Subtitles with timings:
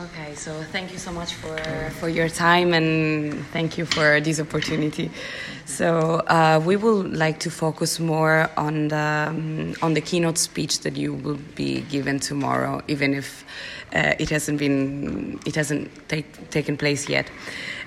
[0.00, 1.56] Okay, so thank you so much for,
[1.98, 5.10] for your time and thank you for this opportunity.
[5.66, 10.80] So uh, we would like to focus more on the um, on the keynote speech
[10.80, 13.44] that you will be given tomorrow, even if
[13.94, 17.30] uh, it hasn't been it hasn't take, taken place yet.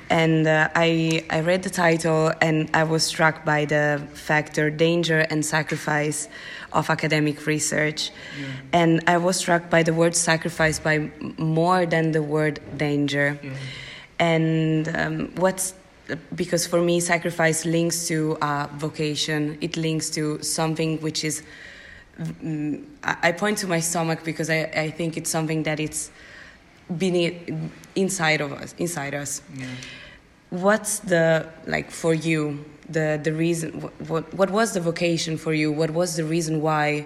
[0.09, 5.19] And uh, I I read the title and I was struck by the factor danger
[5.29, 6.29] and sacrifice
[6.73, 8.11] of academic research.
[8.39, 8.47] Yeah.
[8.73, 13.27] And I was struck by the word sacrifice by more than the word danger.
[13.41, 13.51] Yeah.
[14.19, 15.65] And um, what's
[16.35, 21.43] because for me, sacrifice links to uh, vocation, it links to something which is.
[22.19, 26.11] Mm, I point to my stomach because I, I think it's something that it's
[26.97, 27.35] beneath
[27.95, 29.65] inside of us inside us yeah.
[30.49, 33.71] what's the like for you the the reason
[34.07, 37.05] what what was the vocation for you what was the reason why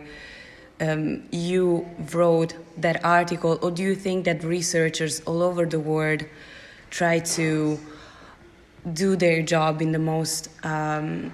[0.80, 6.26] um, you wrote that article or do you think that researchers all over the world
[6.90, 7.80] try to
[8.94, 11.34] do their job in the most um,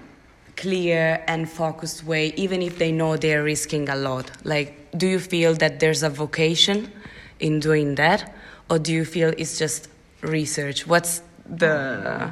[0.55, 4.31] clear and focused way even if they know they're risking a lot?
[4.44, 6.91] Like do you feel that there's a vocation
[7.39, 8.33] in doing that
[8.69, 9.89] or do you feel it's just
[10.22, 10.88] research?
[10.88, 12.31] What's the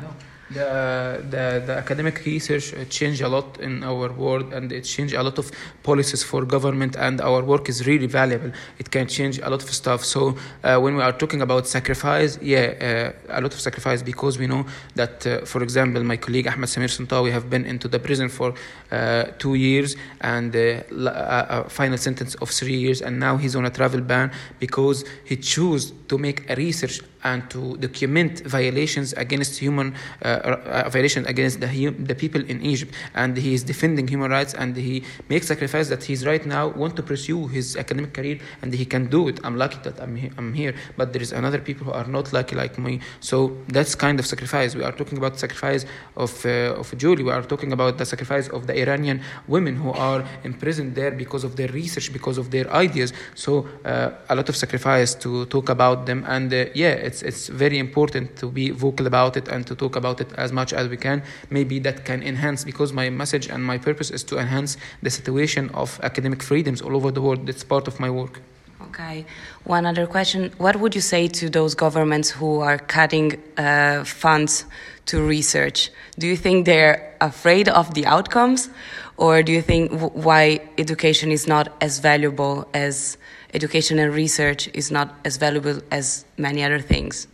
[0.53, 5.23] the, the, the academic research changed a lot in our world and it changed a
[5.23, 5.51] lot of
[5.83, 8.51] policies for government and our work is really valuable.
[8.79, 10.03] It can change a lot of stuff.
[10.03, 14.37] So uh, when we are talking about sacrifice yeah uh, a lot of sacrifice because
[14.37, 17.99] we know that uh, for example my colleague Ahmed Samir Santawi have been into the
[17.99, 18.53] prison for
[18.91, 23.65] uh, two years and uh, a final sentence of three years and now he's on
[23.65, 29.57] a travel ban because he chose to make a research and to document violations against
[29.59, 31.67] human uh, uh, violations against the
[32.11, 32.93] the people in Egypt.
[33.15, 36.95] And he is defending human rights and he makes sacrifice that he's right now want
[36.95, 39.39] to pursue his academic career and he can do it.
[39.43, 40.73] I'm lucky that I'm, he- I'm here.
[40.97, 42.99] But there is another people who are not lucky like me.
[43.19, 44.75] So that's kind of sacrifice.
[44.75, 47.25] We are talking about sacrifice of uh, of Giulio.
[47.25, 51.43] We are talking about the sacrifice of the Iranian women who are imprisoned there because
[51.43, 53.13] of their research because of their ideas.
[53.35, 56.25] So uh, a lot of sacrifice to talk about them.
[56.27, 59.95] And uh, yeah it's it's very important to be vocal about it and to talk
[59.97, 61.23] about it as much as we can.
[61.49, 65.69] Maybe that can enhance because my message and my purpose is to enhance the situation
[65.73, 67.45] of academic freedoms all over the world.
[67.47, 68.41] That's part of my work.
[68.87, 69.25] Okay.
[69.63, 70.51] One other question.
[70.57, 74.65] What would you say to those governments who are cutting uh, funds
[75.07, 75.91] to research?
[76.17, 78.69] Do you think they're afraid of the outcomes?
[79.17, 83.17] Or do you think why education is not as valuable as
[83.53, 87.27] education and research is not as valuable as many other things.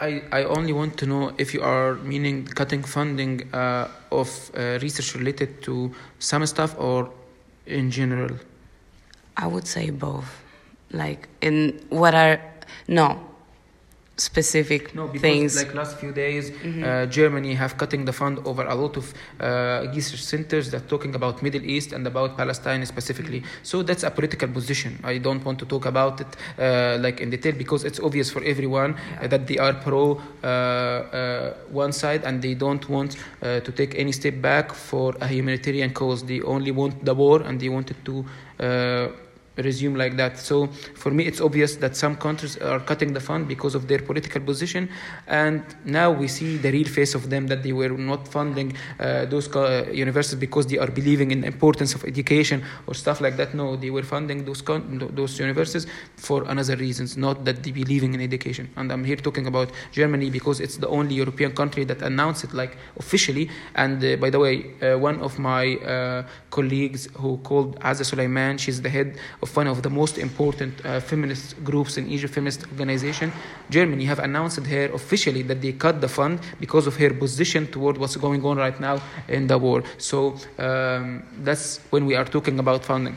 [0.00, 4.78] I, I only want to know if you are meaning cutting funding uh, of uh,
[4.82, 7.10] research related to some stuff or
[7.66, 8.36] in general.
[9.36, 10.42] I would say both.
[10.94, 12.40] Like in what are
[12.88, 13.34] no
[14.16, 15.56] specific no, because things.
[15.56, 16.84] Like last few days, mm-hmm.
[16.84, 21.14] uh, Germany have cutting the fund over a lot of uh, research centers that talking
[21.14, 23.40] about Middle East and about Palestine specifically.
[23.40, 23.64] Mm-hmm.
[23.64, 25.00] So that's a political position.
[25.02, 28.42] I don't want to talk about it uh, like in detail because it's obvious for
[28.44, 29.26] everyone yeah.
[29.26, 33.98] that they are pro uh, uh, one side and they don't want uh, to take
[33.98, 36.24] any step back for a humanitarian cause.
[36.24, 38.24] They only want the war and they wanted to
[39.56, 40.38] resume like that.
[40.38, 44.00] So for me, it's obvious that some countries are cutting the fund because of their
[44.00, 44.88] political position,
[45.26, 49.26] and now we see the real face of them that they were not funding uh,
[49.26, 53.54] those uh, universities because they are believing in importance of education or stuff like that.
[53.54, 54.62] No, they were funding those
[55.14, 55.86] those universities
[56.16, 58.68] for another reasons, not that they believing in education.
[58.76, 62.52] And I'm here talking about Germany because it's the only European country that announced it
[62.54, 63.50] like officially.
[63.74, 68.58] And uh, by the way, uh, one of my uh, colleagues who called Azza Sulaiman,
[68.58, 69.18] she's the head
[69.52, 73.32] one of the most important uh, feminist groups in Egypt, feminist organization,
[73.70, 77.98] Germany have announced here officially that they cut the fund because of her position toward
[77.98, 79.82] what's going on right now in the war.
[79.98, 83.16] So um, that's when we are talking about funding.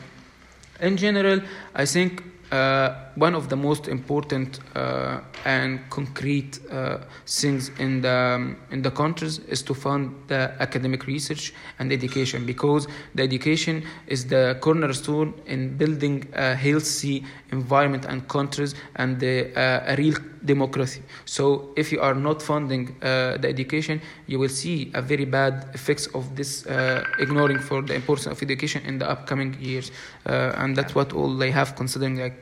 [0.80, 1.40] In general,
[1.74, 8.56] I think one of the most important uh, and concrete uh, things in the um,
[8.70, 14.26] in the countries is to fund the academic research and education because the education is
[14.26, 21.02] the cornerstone in building a healthy environment and countries and the, uh, a real democracy.
[21.24, 25.70] So if you are not funding uh, the education, you will see a very bad
[25.74, 29.90] effects of this uh, ignoring for the importance of education in the upcoming years,
[30.24, 32.37] and that's what all they have considering like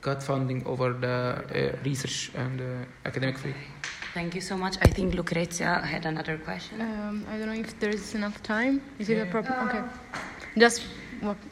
[0.00, 2.64] cut funding over the uh, research and uh,
[3.06, 3.54] academic field.
[4.14, 4.76] Thank you so much.
[4.82, 6.80] I think Lucrezia had another question.
[6.82, 8.82] Um, I don't know if there is enough time.
[8.98, 9.18] Is yeah.
[9.18, 9.68] it a problem?
[9.68, 9.82] Okay.
[10.58, 10.82] Just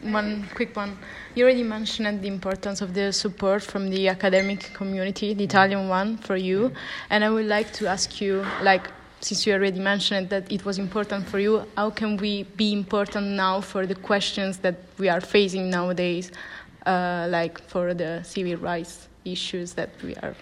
[0.00, 0.98] one quick one.
[1.34, 6.18] You already mentioned the importance of the support from the academic community, the Italian one,
[6.18, 6.72] for you.
[7.08, 8.90] And I would like to ask you, like,
[9.20, 13.26] since you already mentioned that it was important for you, how can we be important
[13.28, 16.32] now for the questions that we are facing nowadays,
[16.86, 20.34] uh, like for the civil rights issues that we are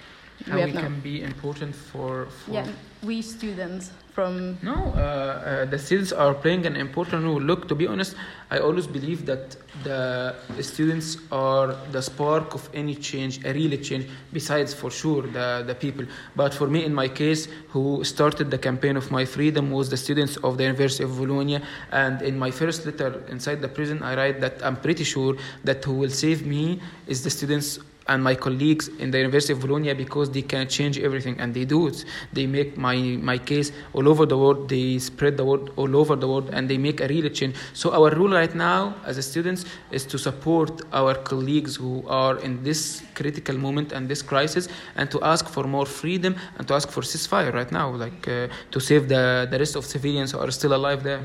[0.46, 2.66] how we, we can be important for, for yeah
[3.02, 7.42] we students from no uh, uh, the students are playing an important role.
[7.50, 8.16] Look to be honest
[8.50, 9.44] i always believe that
[9.88, 10.34] the
[10.70, 14.04] students are the spark of any change a real change
[14.38, 16.04] besides for sure the, the people.
[16.34, 17.42] But for me in my case
[17.74, 17.84] who
[18.14, 21.58] started the campaign of my freedom was the students of the university of bologna.
[21.92, 25.34] And in my first letter inside the prison i write that i'm pretty sure
[25.68, 29.60] that who will save me is the students and my colleagues in the University of
[29.60, 32.04] Bologna because they can change everything and they do it.
[32.32, 36.16] They make my, my case all over the world, they spread the word all over
[36.16, 37.56] the world and they make a real change.
[37.72, 42.62] So our rule right now as students is to support our colleagues who are in
[42.62, 46.88] this critical moment and this crisis and to ask for more freedom and to ask
[46.90, 50.50] for ceasefire right now, like uh, to save the, the rest of civilians who are
[50.50, 51.22] still alive there.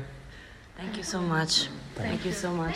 [0.76, 1.68] Thank you so much.
[1.94, 2.72] Thank, Thank you so much.